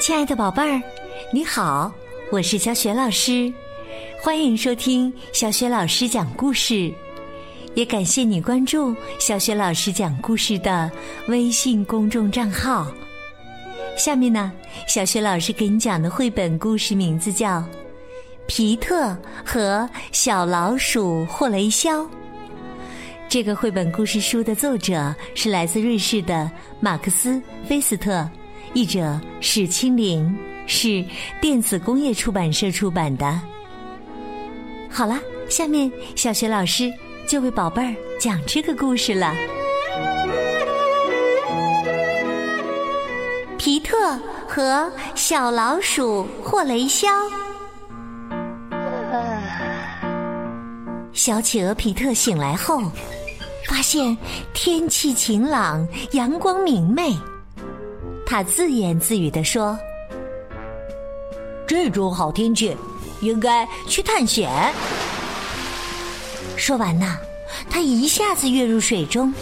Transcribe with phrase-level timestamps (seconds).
[0.00, 0.82] 亲爱的宝贝儿，
[1.30, 1.92] 你好，
[2.32, 3.52] 我是小雪老师，
[4.22, 6.90] 欢迎收听小雪老师讲故事，
[7.74, 10.90] 也感谢你关注小雪老师讲故事的
[11.28, 12.90] 微信公众账号。
[13.94, 14.50] 下面呢，
[14.88, 17.58] 小雪老师给你讲的绘本故事名字叫
[18.46, 19.14] 《皮特
[19.44, 22.00] 和小老鼠霍雷肖》。
[23.28, 27.32] 这个绘本故事书的作者是来自瑞士的马克思·
[27.68, 28.26] 菲斯特。
[28.72, 31.04] 译者史清玲，是
[31.40, 33.40] 电子工业出版社出版的。
[34.88, 36.92] 好了，下面小学老师
[37.26, 39.34] 就为宝贝儿讲这个故事了。
[43.58, 47.08] 皮特和小老鼠霍雷肖。
[51.12, 52.80] 小企鹅皮特醒来后，
[53.68, 54.16] 发现
[54.54, 57.14] 天气晴朗，阳光明媚。
[58.30, 59.76] 他自言自语地说
[61.66, 62.76] ：“这种好天气，
[63.22, 64.48] 应该去探险。”
[66.56, 67.18] 说完呢，
[67.68, 69.34] 他一下子跃入水中，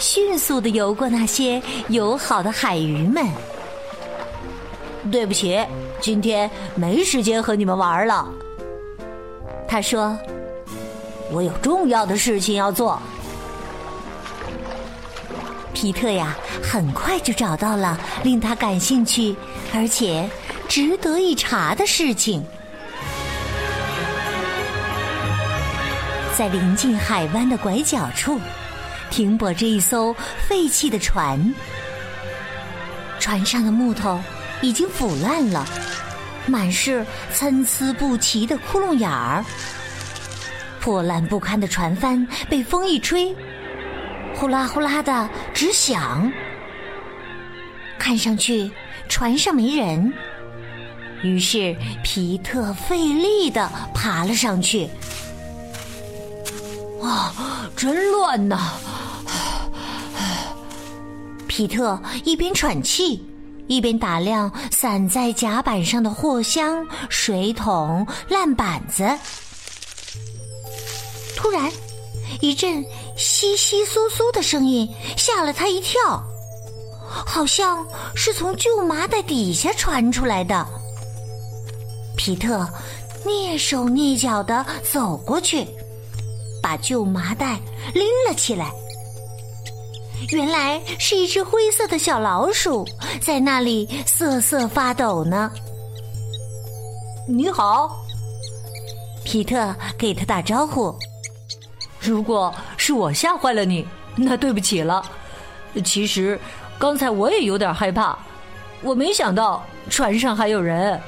[0.00, 3.24] 迅速的游过那些友好的海鱼们。
[5.12, 5.64] 对不起，
[6.00, 8.28] 今天没时间和你们玩了。
[9.68, 10.18] 他说
[11.30, 13.00] ：“我有重要的事情要做。”
[15.74, 19.36] 皮特呀，很快就找到了令他感兴趣
[19.74, 20.26] 而且
[20.68, 22.42] 值得一查的事情。
[26.38, 28.40] 在临近海湾的拐角处，
[29.10, 30.14] 停泊着一艘
[30.48, 31.54] 废弃的船。
[33.20, 34.20] 船上的木头
[34.62, 35.66] 已经腐烂了，
[36.46, 39.44] 满是参差不齐的窟窿眼儿。
[40.80, 43.34] 破烂不堪的船帆被风一吹。
[44.44, 46.30] 呼啦呼啦的直响，
[47.98, 48.70] 看上去
[49.08, 50.12] 船上没人。
[51.22, 54.86] 于是皮特费力的爬了上去。
[57.02, 58.74] 啊，真乱呐！
[61.48, 63.26] 皮特一边喘气，
[63.66, 69.10] 一边打量散在甲板上的货箱、水桶、烂板子。
[71.34, 71.72] 突然。
[72.44, 72.84] 一阵
[73.16, 76.22] 窸窸窣窣的声音吓了他一跳，
[77.08, 80.66] 好像是从旧麻袋底下传出来的。
[82.18, 82.68] 皮特
[83.24, 84.62] 蹑手蹑脚的
[84.92, 85.66] 走过去，
[86.62, 87.58] 把旧麻袋
[87.94, 88.70] 拎了起来。
[90.28, 92.86] 原来是一只灰色的小老鼠
[93.22, 95.50] 在那里瑟瑟发抖呢。
[97.26, 98.04] 你好，
[99.24, 100.94] 皮特给他打招呼。
[102.04, 105.04] 如果是我吓坏了你，那对不起了。
[105.84, 106.38] 其实
[106.78, 108.16] 刚才我也有点害怕，
[108.82, 111.00] 我没想到船上还有人。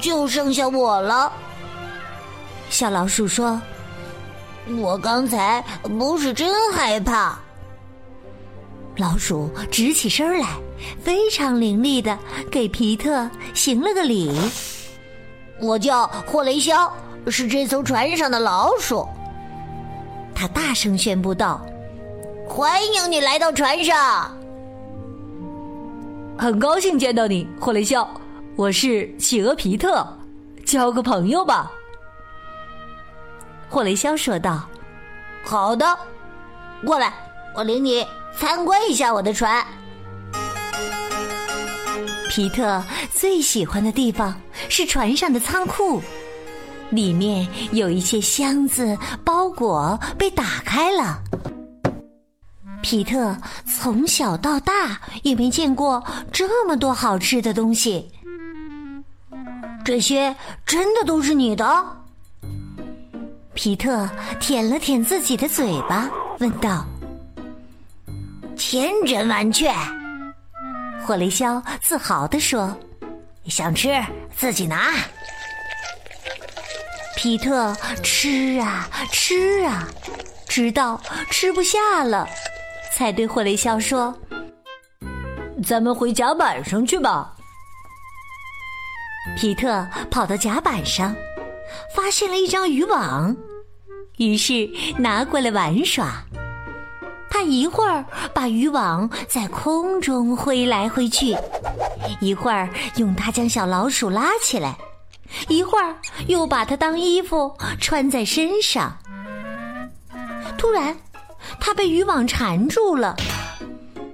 [0.00, 1.30] 就剩下我了。
[2.68, 3.60] 小老鼠说
[4.78, 7.38] ：“我刚才不是真害怕。”
[8.98, 10.56] 老鼠直起身来，
[11.04, 12.18] 非常伶俐的
[12.50, 14.32] 给皮特行了个礼。
[15.60, 16.92] 我叫霍雷肖，
[17.28, 19.06] 是这艘船上的老鼠。
[20.38, 21.64] 他大声宣布道
[22.46, 24.30] ：“欢迎你来到船上，
[26.36, 28.06] 很高兴见到你，霍雷肖。
[28.54, 30.06] 我是企鹅皮特，
[30.66, 31.72] 交个朋友吧。”
[33.70, 34.68] 霍雷肖说道
[35.42, 35.98] ：“好的，
[36.84, 37.14] 过来，
[37.54, 38.06] 我领你
[38.38, 39.66] 参观一下我的船。”
[42.28, 46.02] 皮特最喜欢的地方是船上的仓库。
[46.90, 51.20] 里面有一些箱子、包果被打开了。
[52.82, 58.08] 皮特从小到大也没见过这么多好吃的东西。
[59.84, 60.34] 这些
[60.64, 61.84] 真的都是你的？
[63.54, 64.08] 皮特
[64.38, 66.84] 舔了舔自己的嘴巴，问道
[68.54, 69.72] ：“千真万确。”
[71.02, 72.76] 霍雷肖自豪地说
[73.48, 73.98] ：“想吃
[74.36, 74.92] 自己拿。”
[77.16, 79.88] 皮特吃啊吃啊，
[80.46, 82.28] 直到吃不下了，
[82.94, 84.14] 才对霍雷肖说
[85.66, 87.32] ：“咱们回甲板上去吧。”
[89.36, 91.16] 皮特跑到甲板上，
[91.94, 93.34] 发现了一张渔网，
[94.18, 96.22] 于是拿过来玩耍。
[97.30, 101.34] 他一会儿把渔网在空中挥来挥去，
[102.20, 104.76] 一会儿用它将小老鼠拉起来。
[105.48, 105.94] 一会儿
[106.28, 108.96] 又把它当衣服穿在身上。
[110.58, 110.96] 突然，
[111.60, 113.14] 他被渔网缠住了，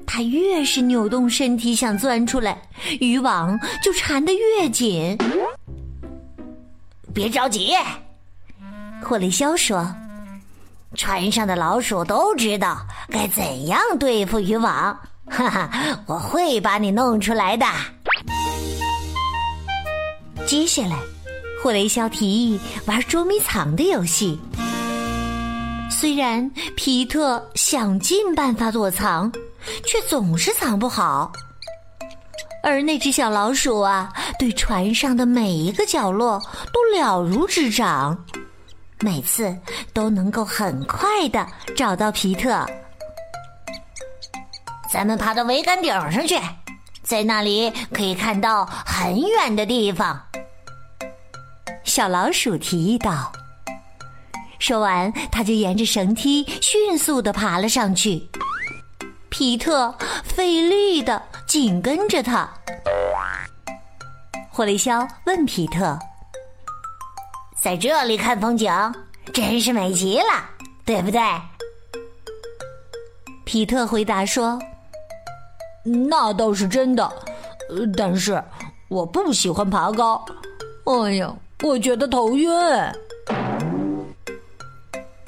[0.07, 2.61] 它越是扭动身体想钻出来，
[3.01, 5.17] 渔网就缠得越紧。
[7.15, 7.75] 别着急，
[9.03, 9.87] 霍雷肖说
[10.97, 14.99] ：“船上的老鼠都知道该怎样对付渔网。
[15.27, 15.71] 哈哈，
[16.07, 17.67] 我会把你弄出来的。”
[20.47, 20.99] 接下来，
[21.63, 24.39] 霍雷肖提议玩捉迷藏的游戏。
[25.91, 29.33] 虽然皮特想尽办法躲藏，
[29.87, 31.33] 却总是藏不好。
[32.63, 36.41] 而那只小老鼠啊，对船上的每一个角落
[36.73, 38.17] 都了如指掌，
[39.01, 39.57] 每次
[39.93, 42.65] 都能够很快的找到皮特。
[44.93, 46.39] 咱们爬到桅杆顶上去，
[47.13, 50.19] 在那里可以看到很远的地方。
[51.85, 53.31] 小老鼠提议道。
[54.59, 58.31] 说完，他就沿着绳梯迅速的爬了上去。
[59.29, 59.95] 皮特
[60.25, 62.49] 费力的紧跟着他。
[64.51, 65.99] 霍雷肖问皮特
[67.61, 68.73] ：“在这里看风景，
[69.35, 70.49] 真是美极了，
[70.87, 71.21] 对不对？”
[73.45, 74.59] 皮特回答说
[75.85, 77.13] ：“那倒是真的，
[77.97, 78.43] 但是
[78.89, 80.25] 我不喜欢爬高。
[80.85, 82.51] 哎呀，我觉得头晕。”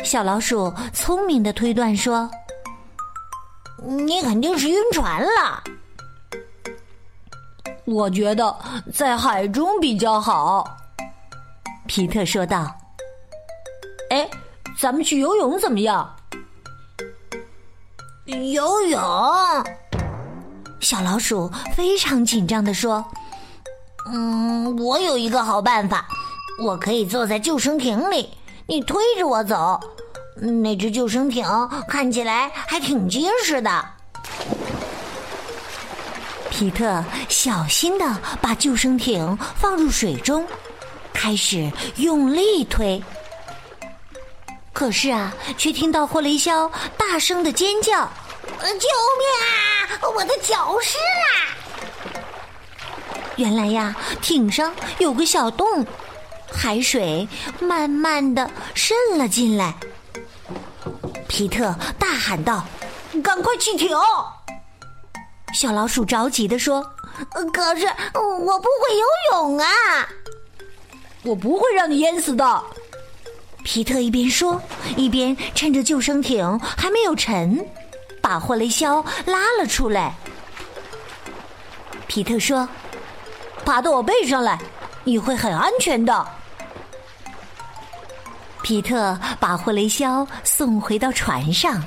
[0.04, 2.30] 小老鼠聪明的推断说
[3.82, 5.62] ：“你肯定是晕船了。”
[7.86, 8.54] 我觉得
[8.92, 10.76] 在海中比较好，
[11.86, 12.70] 皮特说道。
[14.10, 14.28] “哎，
[14.78, 16.14] 咱们去游泳怎么样？”
[18.26, 19.00] 游泳？
[20.84, 23.02] 小老鼠非常紧张的说
[24.12, 26.06] ：“嗯，我有一个好办法，
[26.62, 28.28] 我可以坐在救生艇里，
[28.66, 29.80] 你推着我走。”
[30.36, 31.46] 那只救生艇
[31.88, 33.84] 看起来还挺结实的。
[36.50, 38.04] 皮特小心的
[38.42, 40.46] 把救生艇放入水中，
[41.14, 43.02] 开始用力推。
[44.72, 48.00] 可是啊，却听到霍雷肖大声的尖叫
[48.60, 49.73] ：“呃救命啊！
[50.02, 51.34] 我的脚湿啊！”
[53.36, 55.84] 原来呀，艇上有个小洞，
[56.52, 57.26] 海水
[57.60, 59.74] 慢慢的渗了进来。
[61.26, 62.64] 皮特大喊道
[63.22, 63.90] ：“赶快弃艇！”
[65.52, 66.80] 小老鼠着急的说
[67.52, 69.66] ：“可是我不会游泳啊
[71.24, 72.62] ！”“我不会让你淹死的。”
[73.64, 74.60] 皮特一边说，
[74.96, 77.66] 一边趁着救生艇还没有沉，
[78.24, 80.14] 把霍雷肖拉了出来。
[82.06, 82.66] 皮特说
[83.66, 84.58] ：“爬到我背上来，
[85.04, 86.26] 你会很安全的。”
[88.64, 91.84] 皮特把霍雷肖送回到船上，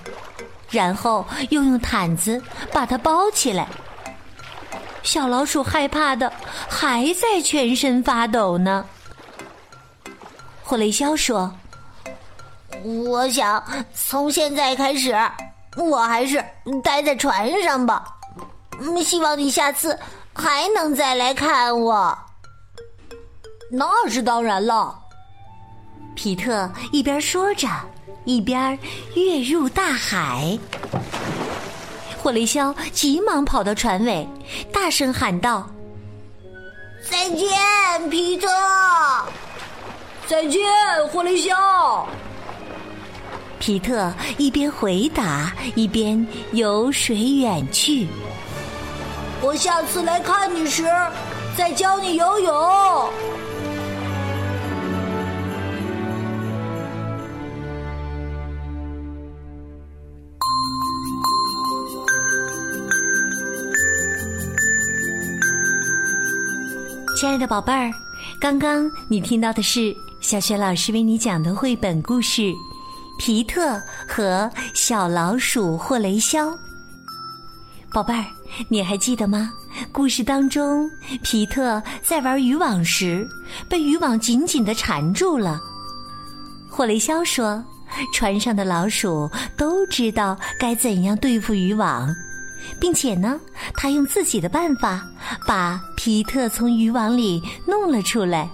[0.69, 2.39] 然后又用毯子
[2.71, 3.67] 把它包起来。
[5.01, 6.31] 小老鼠害怕的
[6.69, 8.85] 还在全身发抖呢。
[10.63, 11.51] 霍雷肖说
[12.85, 13.63] ：“我想
[13.95, 15.17] 从现在开始，
[15.77, 16.43] 我还是
[16.83, 18.03] 待在船上吧。
[19.03, 19.97] 希望你下次
[20.33, 22.17] 还能再来看我。”
[23.71, 24.97] 那是当然了。
[26.15, 27.67] 皮特一边说着，
[28.25, 28.77] 一边
[29.15, 30.57] 跃入大海。
[32.17, 34.27] 霍雷肖急忙跑到船尾，
[34.73, 35.69] 大声喊道
[37.09, 38.47] ：“再见，皮特！
[40.25, 40.61] 再见，
[41.11, 42.07] 霍雷肖！”
[43.59, 48.07] 皮特一边回答，一边游水远去。
[49.41, 50.83] 我下次来看你时，
[51.55, 52.53] 再教你游泳。
[67.19, 67.91] 亲爱的宝贝儿，
[68.39, 72.41] 刚刚你听到的是小雪老师为你讲的绘本故事
[73.17, 76.47] 《皮特和小老鼠霍雷肖》。
[77.91, 78.25] 宝贝儿，
[78.69, 79.51] 你还记得吗？
[79.91, 80.89] 故事当中，
[81.23, 83.27] 皮特在玩渔网时
[83.69, 85.59] 被渔网紧紧的缠住了。
[86.69, 87.63] 霍雷肖说
[88.13, 92.13] ：“船上的老鼠都知道该怎样对付渔网。”
[92.79, 93.39] 并且呢，
[93.75, 95.05] 他用自己的办法
[95.47, 98.49] 把皮特从渔网里弄了出来。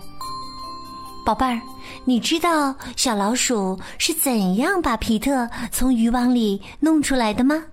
[1.26, 1.60] 宝贝儿，
[2.06, 7.64] 你知道小老鼠是怎样把皮特从渔网里弄出来的吗？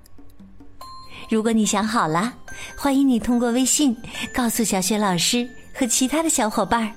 [1.28, 2.32] 如果你想好了，
[2.76, 3.96] 欢迎你通过微信
[4.34, 6.92] 告诉小雪老师和其他的小伙伴儿。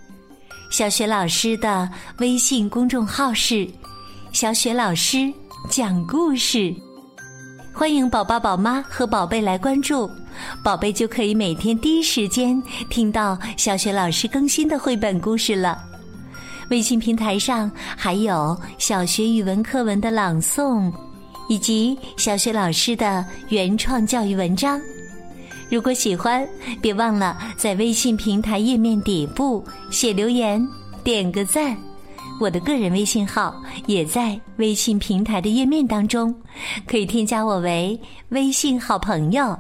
[0.72, 3.68] 小雪老师的微信公众号是
[4.34, 5.32] “小雪老师
[5.70, 6.74] 讲故事”。
[7.72, 10.10] 欢迎宝宝、宝妈和宝贝来关注，
[10.64, 15.93] 宝贝就可以每天第一时间听到小雪老师更新的绘本故事了。
[16.74, 20.92] 微信平台上还有小学语文课文的朗诵，
[21.48, 24.82] 以及小学老师的原创教育文章。
[25.70, 26.44] 如果喜欢，
[26.82, 30.68] 别忘了在微信平台页面底部写留言、
[31.04, 31.78] 点个赞。
[32.42, 36.34] 我的个人微信号也在微信平台的页面当中，
[36.88, 38.00] 可以添加我为
[38.30, 39.56] 微信好朋友。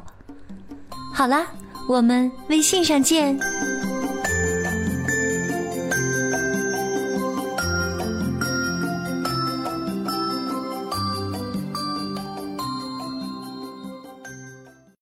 [1.13, 1.45] 好啦，
[1.87, 3.37] 我们微信上见。